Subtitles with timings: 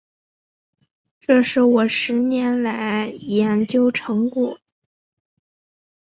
[1.19, 4.59] 这是我十年来的研究成果